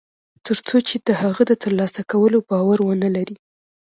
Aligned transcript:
تر 0.45 0.57
څو 0.67 0.77
چې 0.87 0.95
د 1.07 1.09
هغه 1.21 1.41
د 1.47 1.51
تر 1.63 1.71
لاسه 1.79 2.01
کولو 2.11 2.37
باور 2.49 2.79
و 2.81 2.97
نهلري 3.01 3.35